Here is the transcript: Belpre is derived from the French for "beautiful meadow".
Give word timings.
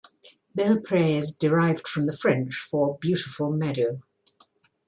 Belpre 0.57 1.15
is 1.19 1.29
derived 1.31 1.87
from 1.87 2.07
the 2.07 2.17
French 2.17 2.55
for 2.55 2.97
"beautiful 2.97 3.51
meadow". 3.51 4.01